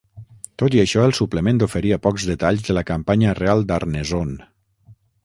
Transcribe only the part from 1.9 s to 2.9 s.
pocs detalls de la